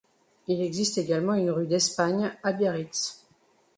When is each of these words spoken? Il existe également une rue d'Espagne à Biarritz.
Il 0.47 0.59
existe 0.63 0.97
également 0.97 1.35
une 1.35 1.51
rue 1.51 1.67
d'Espagne 1.67 2.31
à 2.41 2.53
Biarritz. 2.53 3.23